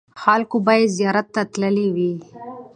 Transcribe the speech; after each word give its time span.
خلکو 0.21 0.57
به 0.65 0.73
یې 0.79 0.85
زیارت 0.97 1.27
ته 1.35 1.41
تللي 1.53 1.87
وي. 1.95 2.13